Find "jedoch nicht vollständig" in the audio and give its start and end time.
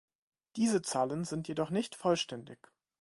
1.47-2.57